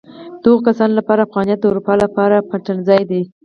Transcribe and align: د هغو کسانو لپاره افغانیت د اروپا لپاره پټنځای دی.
د 0.41 0.43
هغو 0.49 0.65
کسانو 0.67 0.97
لپاره 0.99 1.25
افغانیت 1.27 1.59
د 1.61 1.65
اروپا 1.71 1.93
لپاره 2.03 2.45
پټنځای 2.49 3.01
دی. 3.11 3.21